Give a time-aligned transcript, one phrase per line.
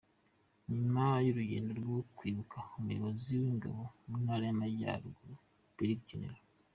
[0.75, 5.33] Nyuma y’urugendo rwo kwibuka, Umuyobozi w’Ingabo mu Ntara y’Amajyaruguru,
[5.75, 6.35] Brig Gen.